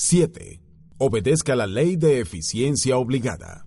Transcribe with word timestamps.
7. 0.00 0.62
Obedezca 0.98 1.56
la 1.56 1.66
ley 1.66 1.96
de 1.96 2.20
eficiencia 2.20 2.96
obligada. 2.98 3.66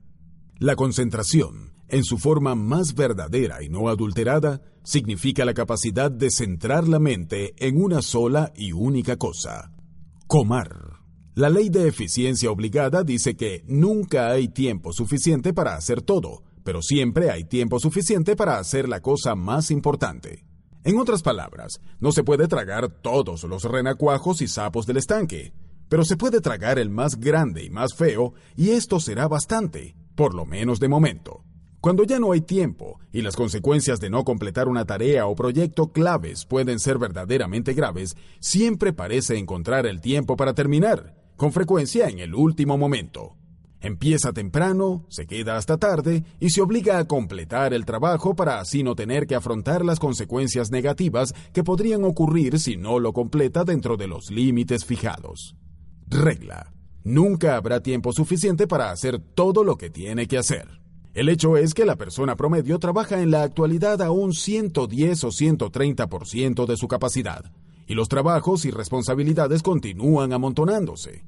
La 0.60 0.78
concentración, 0.78 1.74
en 1.90 2.06
su 2.06 2.18
forma 2.18 2.56
más 2.56 2.96
verdadera 2.96 3.62
y 3.62 3.68
no 3.68 3.90
adulterada, 3.90 4.62
significa 4.82 5.44
la 5.44 5.54
capacidad 5.54 6.10
de 6.10 6.32
centrar 6.32 6.88
la 6.88 7.00
mente 7.00 7.54
en 7.58 7.84
una 7.84 8.02
sola 8.02 8.54
y 8.56 8.72
única 8.72 9.18
cosa. 9.18 9.74
Comar. 10.26 11.02
La 11.36 11.50
ley 11.50 11.68
de 11.68 11.90
eficiencia 11.90 12.50
obligada 12.50 13.04
dice 13.04 13.36
que 13.36 13.66
nunca 13.68 14.30
hay 14.30 14.48
tiempo 14.48 14.94
suficiente 14.94 15.52
para 15.54 15.76
hacer 15.76 16.02
todo, 16.02 16.44
pero 16.64 16.82
siempre 16.82 17.30
hay 17.30 17.44
tiempo 17.44 17.78
suficiente 17.78 18.38
para 18.38 18.58
hacer 18.58 18.88
la 18.88 19.02
cosa 19.02 19.36
más 19.36 19.70
importante. 19.70 20.46
En 20.86 20.98
otras 20.98 21.24
palabras, 21.24 21.82
no 22.00 22.14
se 22.14 22.24
puede 22.24 22.48
tragar 22.48 22.88
todos 22.88 23.44
los 23.44 23.66
renacuajos 23.66 24.42
y 24.42 24.48
sapos 24.48 24.88
del 24.88 24.96
estanque, 24.96 25.52
pero 25.92 26.06
se 26.06 26.16
puede 26.16 26.40
tragar 26.40 26.80
el 26.80 26.90
más 26.90 27.20
grande 27.20 27.66
y 27.66 27.70
más 27.70 27.94
feo, 27.94 28.34
y 28.56 28.70
esto 28.70 29.02
será 29.02 29.28
bastante, 29.28 29.94
por 30.16 30.34
lo 30.34 30.46
menos 30.46 30.80
de 30.80 30.88
momento. 30.88 31.44
Cuando 31.82 32.06
ya 32.06 32.18
no 32.18 32.32
hay 32.32 32.40
tiempo 32.40 33.02
y 33.12 33.22
las 33.22 33.36
consecuencias 33.36 34.00
de 34.00 34.10
no 34.10 34.24
completar 34.24 34.70
una 34.70 34.86
tarea 34.86 35.26
o 35.26 35.36
proyecto 35.36 35.92
claves 35.92 36.46
pueden 36.46 36.80
ser 36.80 36.98
verdaderamente 36.98 37.74
graves, 37.74 38.16
siempre 38.40 38.94
parece 38.94 39.38
encontrar 39.38 39.86
el 39.86 40.00
tiempo 40.00 40.38
para 40.38 40.54
terminar, 40.54 41.14
con 41.36 41.52
frecuencia 41.52 42.08
en 42.08 42.20
el 42.20 42.36
último 42.36 42.78
momento. 42.78 43.36
Empieza 43.82 44.32
temprano, 44.32 45.06
se 45.10 45.28
queda 45.28 45.58
hasta 45.58 45.78
tarde 45.78 46.24
y 46.40 46.52
se 46.52 46.62
obliga 46.62 47.00
a 47.00 47.06
completar 47.06 47.74
el 47.74 47.84
trabajo 47.84 48.34
para 48.34 48.62
así 48.62 48.82
no 48.82 48.96
tener 48.96 49.28
que 49.28 49.36
afrontar 49.36 49.84
las 49.84 50.00
consecuencias 50.00 50.72
negativas 50.72 51.34
que 51.52 51.66
podrían 51.66 52.06
ocurrir 52.06 52.60
si 52.60 52.78
no 52.78 52.98
lo 52.98 53.12
completa 53.12 53.66
dentro 53.66 53.98
de 53.98 54.08
los 54.08 54.32
límites 54.32 54.86
fijados. 54.86 55.58
Regla. 56.12 56.74
Nunca 57.06 57.56
habrá 57.56 57.82
tiempo 57.82 58.12
suficiente 58.12 58.68
para 58.68 58.92
hacer 58.92 59.18
todo 59.20 59.64
lo 59.64 59.78
que 59.78 59.90
tiene 59.90 60.28
que 60.28 60.38
hacer. 60.38 60.68
El 61.14 61.30
hecho 61.30 61.56
es 61.56 61.74
que 61.74 61.86
la 61.86 61.96
persona 61.96 62.36
promedio 62.36 62.80
trabaja 62.80 63.22
en 63.22 63.32
la 63.32 63.44
actualidad 63.44 64.02
a 64.02 64.12
un 64.12 64.34
110 64.34 65.24
o 65.24 65.30
130% 65.30 66.66
de 66.66 66.78
su 66.78 66.88
capacidad, 66.90 67.52
y 67.88 67.94
los 67.94 68.10
trabajos 68.10 68.66
y 68.66 68.72
responsabilidades 68.72 69.64
continúan 69.64 70.34
amontonándose. 70.34 71.26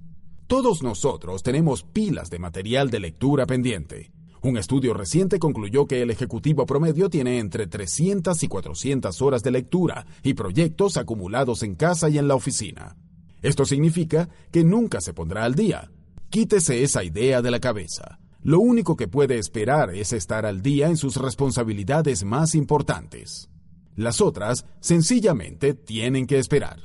Todos 0.48 0.84
nosotros 0.84 1.44
tenemos 1.44 1.84
pilas 1.84 2.30
de 2.30 2.40
material 2.40 2.90
de 2.90 3.00
lectura 3.00 3.46
pendiente. 3.46 4.12
Un 4.42 4.58
estudio 4.58 4.94
reciente 4.94 5.40
concluyó 5.40 5.88
que 5.88 6.02
el 6.02 6.12
ejecutivo 6.12 6.66
promedio 6.66 7.10
tiene 7.10 7.40
entre 7.40 7.68
300 7.68 8.44
y 8.44 8.48
400 8.50 9.22
horas 9.22 9.44
de 9.44 9.52
lectura 9.52 10.06
y 10.24 10.34
proyectos 10.34 10.98
acumulados 10.98 11.64
en 11.64 11.76
casa 11.76 12.10
y 12.10 12.18
en 12.18 12.28
la 12.28 12.36
oficina. 12.36 12.98
Esto 13.44 13.66
significa 13.66 14.30
que 14.52 14.64
nunca 14.64 15.02
se 15.02 15.14
pondrá 15.14 15.44
al 15.44 15.54
día. 15.54 15.92
Quítese 16.30 16.82
esa 16.82 17.04
idea 17.04 17.42
de 17.44 17.52
la 17.52 17.60
cabeza. 17.60 18.20
Lo 18.42 18.60
único 18.60 18.96
que 18.96 19.08
puede 19.08 19.38
esperar 19.38 19.94
es 19.94 20.14
estar 20.14 20.46
al 20.46 20.62
día 20.62 20.88
en 20.88 20.98
sus 20.98 21.18
responsabilidades 21.18 22.24
más 22.24 22.56
importantes. 22.56 23.50
Las 23.96 24.22
otras 24.22 24.66
sencillamente 24.80 25.74
tienen 25.76 26.26
que 26.26 26.40
esperar. 26.40 26.80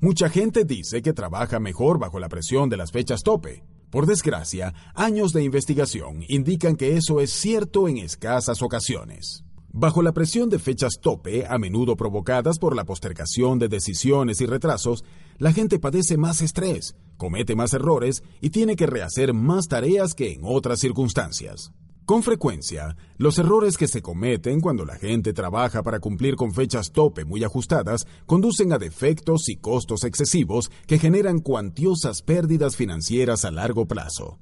Mucha 0.00 0.30
gente 0.30 0.64
dice 0.64 1.02
que 1.02 1.12
trabaja 1.12 1.58
mejor 1.60 1.98
bajo 1.98 2.20
la 2.20 2.28
presión 2.28 2.70
de 2.70 2.76
las 2.76 2.92
fechas 2.92 3.22
tope. 3.22 3.64
Por 3.90 4.06
desgracia, 4.06 4.72
años 4.94 5.32
de 5.32 5.42
investigación 5.42 6.24
indican 6.28 6.76
que 6.76 6.96
eso 6.96 7.20
es 7.20 7.32
cierto 7.32 7.88
en 7.88 7.98
escasas 7.98 8.62
ocasiones. 8.62 9.44
Bajo 9.72 10.02
la 10.02 10.12
presión 10.12 10.48
de 10.48 10.58
fechas 10.58 10.94
tope, 11.00 11.46
a 11.46 11.58
menudo 11.58 11.96
provocadas 11.96 12.58
por 12.58 12.74
la 12.74 12.84
postergación 12.84 13.58
de 13.58 13.68
decisiones 13.68 14.40
y 14.40 14.46
retrasos, 14.46 15.04
la 15.40 15.54
gente 15.54 15.78
padece 15.78 16.18
más 16.18 16.42
estrés, 16.42 16.94
comete 17.16 17.56
más 17.56 17.72
errores 17.72 18.22
y 18.42 18.50
tiene 18.50 18.76
que 18.76 18.86
rehacer 18.86 19.32
más 19.32 19.68
tareas 19.68 20.14
que 20.14 20.32
en 20.32 20.42
otras 20.44 20.80
circunstancias. 20.80 21.72
Con 22.04 22.22
frecuencia, 22.22 22.94
los 23.16 23.38
errores 23.38 23.78
que 23.78 23.88
se 23.88 24.02
cometen 24.02 24.60
cuando 24.60 24.84
la 24.84 24.96
gente 24.96 25.32
trabaja 25.32 25.82
para 25.82 25.98
cumplir 25.98 26.36
con 26.36 26.52
fechas 26.52 26.92
tope 26.92 27.24
muy 27.24 27.42
ajustadas 27.42 28.06
conducen 28.26 28.72
a 28.74 28.78
defectos 28.78 29.48
y 29.48 29.56
costos 29.56 30.04
excesivos 30.04 30.70
que 30.86 30.98
generan 30.98 31.38
cuantiosas 31.38 32.20
pérdidas 32.20 32.76
financieras 32.76 33.46
a 33.46 33.50
largo 33.50 33.86
plazo. 33.86 34.38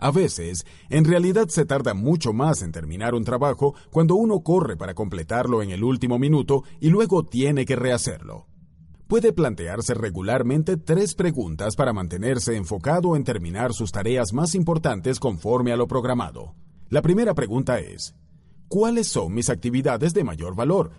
A 0.00 0.10
veces, 0.10 0.66
en 0.90 1.04
realidad 1.04 1.46
se 1.50 1.64
tarda 1.66 1.94
mucho 1.94 2.32
más 2.32 2.62
en 2.62 2.72
terminar 2.72 3.14
un 3.14 3.22
trabajo 3.22 3.76
cuando 3.92 4.16
uno 4.16 4.40
corre 4.40 4.76
para 4.76 4.94
completarlo 4.94 5.62
en 5.62 5.70
el 5.70 5.84
último 5.84 6.18
minuto 6.18 6.64
y 6.80 6.88
luego 6.88 7.24
tiene 7.24 7.64
que 7.64 7.76
rehacerlo. 7.76 8.48
Puede 9.08 9.32
plantearse 9.32 9.94
regularmente 9.94 10.76
tres 10.76 11.14
preguntas 11.14 11.76
para 11.76 11.92
mantenerse 11.92 12.56
enfocado 12.56 13.14
en 13.14 13.24
terminar 13.24 13.74
sus 13.74 13.92
tareas 13.92 14.32
más 14.32 14.54
importantes 14.54 15.20
conforme 15.20 15.72
a 15.72 15.76
lo 15.76 15.86
programado. 15.86 16.54
La 16.88 17.02
primera 17.02 17.34
pregunta 17.34 17.78
es, 17.78 18.14
¿cuáles 18.68 19.08
son 19.08 19.34
mis 19.34 19.50
actividades 19.50 20.14
de 20.14 20.24
mayor 20.24 20.54
valor? 20.54 20.92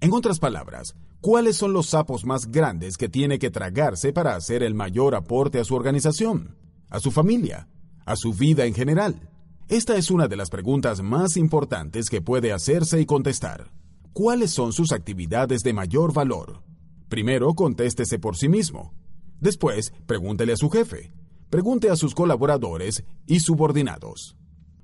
En 0.00 0.12
otras 0.12 0.38
palabras, 0.38 0.94
¿cuáles 1.20 1.56
son 1.56 1.72
los 1.72 1.90
sapos 1.90 2.24
más 2.24 2.50
grandes 2.50 2.96
que 2.96 3.08
tiene 3.08 3.38
que 3.38 3.50
tragarse 3.50 4.12
para 4.12 4.34
hacer 4.34 4.62
el 4.62 4.74
mayor 4.74 5.14
aporte 5.14 5.60
a 5.60 5.64
su 5.64 5.74
organización, 5.74 6.56
a 6.88 7.00
su 7.00 7.10
familia, 7.10 7.68
a 8.06 8.16
su 8.16 8.32
vida 8.32 8.66
en 8.66 8.74
general? 8.74 9.30
Esta 9.68 9.96
es 9.96 10.10
una 10.10 10.26
de 10.26 10.36
las 10.36 10.50
preguntas 10.50 11.00
más 11.00 11.36
importantes 11.36 12.10
que 12.10 12.20
puede 12.20 12.52
hacerse 12.52 13.00
y 13.00 13.06
contestar. 13.06 13.70
¿Cuáles 14.12 14.50
son 14.50 14.72
sus 14.72 14.90
actividades 14.90 15.60
de 15.60 15.72
mayor 15.72 16.12
valor? 16.12 16.69
Primero, 17.10 17.54
contéstese 17.54 18.20
por 18.20 18.36
sí 18.36 18.48
mismo. 18.48 18.94
Después, 19.40 19.92
pregúntele 20.06 20.52
a 20.52 20.56
su 20.56 20.70
jefe. 20.70 21.12
Pregunte 21.50 21.90
a 21.90 21.96
sus 21.96 22.14
colaboradores 22.14 23.02
y 23.26 23.40
subordinados. 23.40 24.36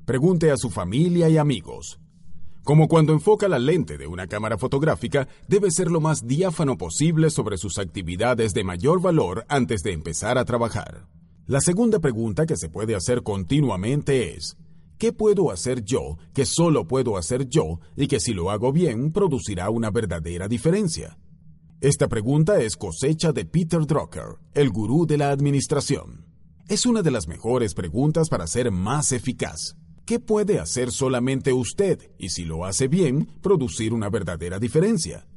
Pregunte 0.05 0.51
a 0.51 0.57
su 0.57 0.71
familia 0.71 1.29
y 1.29 1.39
amigos. 1.39 2.01
Como 2.65 2.89
cuando 2.89 3.13
enfoca 3.13 3.47
la 3.47 3.61
lente 3.61 3.97
de 3.97 4.09
una 4.09 4.27
cámara 4.27 4.59
fotográfica, 4.59 5.29
debe 5.47 5.71
ser 5.71 5.89
lo 5.89 6.01
más 6.01 6.27
diáfano 6.27 6.77
posible 6.77 7.31
sobre 7.31 7.59
sus 7.59 7.79
actividades 7.79 8.53
de 8.55 8.65
mayor 8.65 9.01
valor 9.01 9.47
antes 9.49 9.85
de 9.85 9.93
empezar 9.93 10.37
a 10.37 10.45
trabajar. 10.45 11.07
La 11.47 11.61
segunda 11.61 12.01
pregunta 12.01 12.45
que 12.45 12.57
se 12.57 12.69
puede 12.69 12.97
hacer 12.97 13.23
continuamente 13.23 14.35
es, 14.35 14.57
¿qué 14.99 15.13
puedo 15.13 15.53
hacer 15.53 15.85
yo 15.85 16.19
que 16.35 16.45
solo 16.45 16.89
puedo 16.89 17.17
hacer 17.19 17.49
yo 17.49 17.79
y 17.97 18.09
que 18.09 18.19
si 18.19 18.35
lo 18.35 18.51
hago 18.51 18.73
bien 18.73 19.13
producirá 19.13 19.71
una 19.71 19.93
verdadera 19.93 20.49
diferencia? 20.49 21.17
Esta 21.83 22.09
pregunta 22.09 22.59
es 22.63 22.75
cosecha 22.75 23.33
de 23.33 23.45
Peter 23.45 23.87
Drucker, 23.87 24.39
el 24.55 24.71
gurú 24.71 25.05
de 25.07 25.19
la 25.19 25.31
administración. 25.31 26.25
Es 26.69 26.87
una 26.87 27.03
de 27.03 27.11
las 27.11 27.29
mejores 27.29 27.75
preguntas 27.75 28.31
para 28.31 28.47
ser 28.47 28.71
más 28.71 29.13
eficaz. 29.13 29.77
¿Qué 30.07 30.19
puede 30.19 30.59
hacer 30.59 30.91
solamente 30.91 31.53
usted 31.53 32.11
y 32.17 32.31
si 32.31 32.47
lo 32.47 32.65
hace 32.65 32.89
bien, 32.89 33.27
producir 33.43 33.93
una 33.93 34.09
verdadera 34.09 34.59
diferencia? 34.59 35.29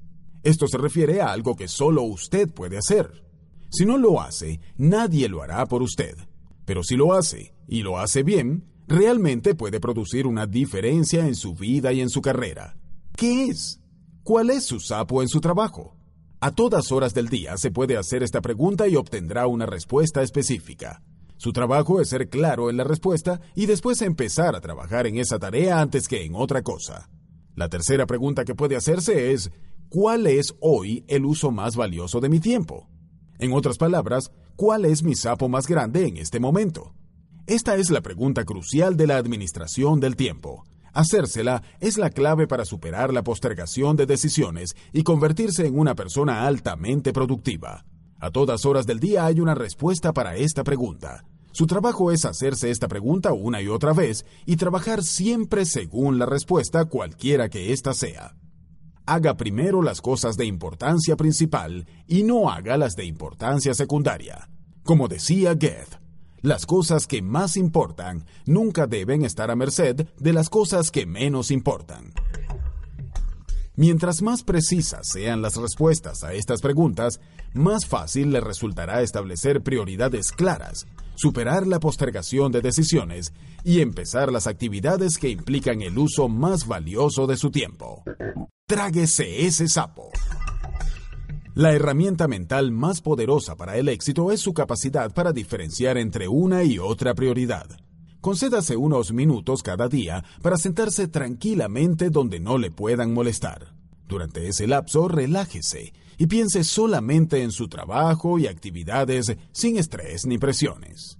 Esto 0.41 0.65
se 0.69 0.77
refiere 0.77 1.19
a 1.19 1.33
algo 1.33 1.57
que 1.57 1.67
solo 1.67 2.03
usted 2.03 2.47
puede 2.49 2.77
hacer. 2.77 3.25
Si 3.69 3.85
no 3.85 3.97
lo 3.97 4.21
hace, 4.21 4.61
nadie 4.77 5.27
lo 5.27 5.43
hará 5.43 5.65
por 5.65 5.83
usted. 5.83 6.15
Pero 6.63 6.83
si 6.83 6.95
lo 6.95 7.13
hace, 7.13 7.53
y 7.67 7.81
lo 7.81 7.99
hace 7.99 8.23
bien, 8.23 8.63
realmente 8.87 9.55
puede 9.55 9.81
producir 9.81 10.25
una 10.25 10.47
diferencia 10.47 11.27
en 11.27 11.35
su 11.35 11.53
vida 11.53 11.91
y 11.91 11.99
en 11.99 12.09
su 12.09 12.21
carrera. 12.21 12.77
¿Qué 13.17 13.47
es? 13.47 13.81
¿Cuál 14.23 14.51
es 14.51 14.63
su 14.63 14.79
sapo 14.79 15.21
en 15.21 15.27
su 15.27 15.41
trabajo? 15.41 15.98
A 16.41 16.51
todas 16.51 16.93
horas 16.93 17.13
del 17.13 17.27
día 17.27 17.57
se 17.57 17.69
puede 17.69 17.97
hacer 17.97 18.23
esta 18.23 18.39
pregunta 18.39 18.87
y 18.87 18.95
obtendrá 18.95 19.45
una 19.45 19.65
respuesta 19.65 20.21
específica. 20.21 21.01
Su 21.35 21.51
trabajo 21.51 21.99
es 21.99 22.07
ser 22.07 22.29
claro 22.29 22.69
en 22.69 22.77
la 22.77 22.85
respuesta 22.85 23.41
y 23.55 23.65
después 23.65 24.01
empezar 24.01 24.55
a 24.55 24.61
trabajar 24.61 25.05
en 25.05 25.17
esa 25.17 25.37
tarea 25.37 25.81
antes 25.81 26.07
que 26.07 26.23
en 26.23 26.35
otra 26.35 26.61
cosa. 26.61 27.09
La 27.55 27.67
tercera 27.67 28.05
pregunta 28.05 28.45
que 28.45 28.55
puede 28.55 28.77
hacerse 28.77 29.33
es, 29.33 29.51
¿cuál 29.89 30.27
es 30.27 30.55
hoy 30.61 31.03
el 31.09 31.25
uso 31.25 31.51
más 31.51 31.75
valioso 31.75 32.21
de 32.21 32.29
mi 32.29 32.39
tiempo? 32.39 32.87
En 33.37 33.51
otras 33.51 33.77
palabras, 33.77 34.31
¿cuál 34.55 34.85
es 34.85 35.03
mi 35.03 35.15
sapo 35.15 35.49
más 35.49 35.67
grande 35.67 36.07
en 36.07 36.15
este 36.15 36.39
momento? 36.39 36.93
Esta 37.47 37.75
es 37.75 37.89
la 37.89 37.99
pregunta 37.99 38.45
crucial 38.45 38.95
de 38.95 39.07
la 39.07 39.17
administración 39.17 39.99
del 39.99 40.15
tiempo. 40.15 40.63
Hacérsela 40.93 41.63
es 41.79 41.97
la 41.97 42.09
clave 42.09 42.47
para 42.47 42.65
superar 42.65 43.13
la 43.13 43.23
postergación 43.23 43.95
de 43.95 44.05
decisiones 44.05 44.75
y 44.93 45.03
convertirse 45.03 45.65
en 45.67 45.77
una 45.77 45.95
persona 45.95 46.45
altamente 46.45 47.13
productiva. 47.13 47.85
A 48.19 48.31
todas 48.31 48.65
horas 48.65 48.85
del 48.85 48.99
día 48.99 49.25
hay 49.25 49.39
una 49.39 49.55
respuesta 49.55 50.11
para 50.13 50.35
esta 50.35 50.63
pregunta. 50.63 51.23
Su 51.51 51.67
trabajo 51.67 52.11
es 52.11 52.25
hacerse 52.25 52.69
esta 52.69 52.87
pregunta 52.87 53.33
una 53.33 53.61
y 53.61 53.67
otra 53.67 53.93
vez 53.93 54.25
y 54.45 54.55
trabajar 54.55 55.03
siempre 55.03 55.65
según 55.65 56.19
la 56.19 56.25
respuesta 56.25 56.85
cualquiera 56.85 57.49
que 57.49 57.73
ésta 57.73 57.93
sea. 57.93 58.35
Haga 59.05 59.35
primero 59.35 59.81
las 59.81 60.01
cosas 60.01 60.37
de 60.37 60.45
importancia 60.45 61.15
principal 61.15 61.87
y 62.07 62.23
no 62.23 62.49
haga 62.51 62.77
las 62.77 62.95
de 62.95 63.05
importancia 63.05 63.73
secundaria. 63.73 64.49
Como 64.83 65.07
decía 65.07 65.53
Goethe, 65.53 65.97
las 66.41 66.65
cosas 66.65 67.07
que 67.07 67.21
más 67.21 67.57
importan 67.57 68.25
nunca 68.45 68.87
deben 68.87 69.23
estar 69.23 69.51
a 69.51 69.55
merced 69.55 70.07
de 70.17 70.33
las 70.33 70.49
cosas 70.49 70.91
que 70.91 71.05
menos 71.05 71.51
importan. 71.51 72.13
Mientras 73.75 74.21
más 74.21 74.43
precisas 74.43 75.07
sean 75.07 75.41
las 75.41 75.55
respuestas 75.55 76.25
a 76.25 76.33
estas 76.33 76.59
preguntas, 76.59 77.21
más 77.53 77.85
fácil 77.85 78.31
le 78.31 78.41
resultará 78.41 79.01
establecer 79.01 79.61
prioridades 79.61 80.33
claras, 80.33 80.85
superar 81.15 81.65
la 81.65 81.79
postergación 81.79 82.51
de 82.51 82.59
decisiones 82.59 83.31
y 83.63 83.79
empezar 83.79 84.33
las 84.33 84.47
actividades 84.47 85.17
que 85.17 85.29
implican 85.29 85.81
el 85.81 85.97
uso 85.97 86.27
más 86.27 86.67
valioso 86.67 87.25
de 87.25 87.37
su 87.37 87.51
tiempo. 87.51 88.03
Tráguese 88.67 89.45
ese 89.45 89.67
sapo. 89.69 90.11
La 91.59 91.73
herramienta 91.73 92.29
mental 92.29 92.71
más 92.71 93.01
poderosa 93.01 93.57
para 93.57 93.75
el 93.75 93.89
éxito 93.89 94.31
es 94.31 94.39
su 94.39 94.53
capacidad 94.53 95.13
para 95.13 95.33
diferenciar 95.33 95.97
entre 95.97 96.29
una 96.29 96.63
y 96.63 96.79
otra 96.79 97.13
prioridad. 97.13 97.67
Concédase 98.21 98.77
unos 98.77 99.11
minutos 99.11 99.61
cada 99.61 99.89
día 99.89 100.23
para 100.41 100.55
sentarse 100.55 101.09
tranquilamente 101.09 102.11
donde 102.11 102.39
no 102.39 102.57
le 102.57 102.71
puedan 102.71 103.13
molestar. 103.13 103.75
Durante 104.07 104.47
ese 104.47 104.67
lapso, 104.67 105.09
relájese 105.09 105.91
y 106.17 106.27
piense 106.27 106.63
solamente 106.63 107.43
en 107.43 107.51
su 107.51 107.67
trabajo 107.67 108.39
y 108.39 108.47
actividades 108.47 109.35
sin 109.51 109.77
estrés 109.77 110.25
ni 110.25 110.37
presiones. 110.37 111.18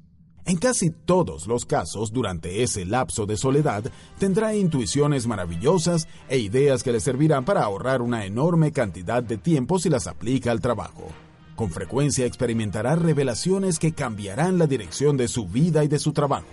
En 0.50 0.58
casi 0.58 0.90
todos 0.90 1.46
los 1.46 1.64
casos, 1.64 2.12
durante 2.12 2.64
ese 2.64 2.84
lapso 2.84 3.28
de 3.28 3.38
soledad, 3.38 3.84
tendrá 4.18 4.56
intuiciones 4.56 5.28
maravillosas 5.28 6.08
e 6.28 6.40
ideas 6.40 6.82
que 6.82 6.92
le 6.92 7.00
servirán 7.00 7.46
para 7.46 7.62
ahorrar 7.62 8.02
una 8.02 8.26
enorme 8.26 8.72
cantidad 8.72 9.22
de 9.22 9.38
tiempo 9.38 9.78
si 9.78 9.92
las 9.92 10.08
aplica 10.08 10.50
al 10.50 10.60
trabajo. 10.60 11.10
Con 11.56 11.70
frecuencia 11.70 12.26
experimentará 12.26 12.96
revelaciones 12.96 13.78
que 13.78 13.94
cambiarán 13.94 14.58
la 14.58 14.66
dirección 14.66 15.18
de 15.18 15.28
su 15.28 15.48
vida 15.48 15.84
y 15.84 15.88
de 15.88 16.00
su 16.00 16.14
trabajo. 16.14 16.48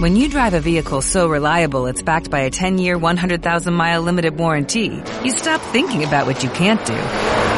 When 0.00 0.16
you 0.16 0.28
drive 0.28 0.54
a 0.54 0.60
vehicle 0.60 1.00
so 1.00 1.28
reliable 1.28 1.86
it's 1.86 2.02
backed 2.02 2.28
by 2.28 2.40
a 2.40 2.50
10-year, 2.50 2.98
100,000-mile 2.98 4.02
limited 4.02 4.36
warranty, 4.36 5.00
you 5.24 5.30
stop 5.30 5.60
thinking 5.70 6.02
about 6.02 6.26
what 6.26 6.42
you 6.42 6.50
can't 6.50 6.84
do 6.84 7.57